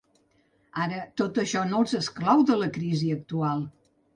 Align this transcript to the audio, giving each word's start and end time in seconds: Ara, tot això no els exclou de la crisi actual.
Ara, 0.85 1.01
tot 1.21 1.37
això 1.43 1.63
no 1.73 1.81
els 1.83 1.95
exclou 2.01 2.43
de 2.53 2.59
la 2.63 2.71
crisi 2.79 3.13
actual. 3.21 3.63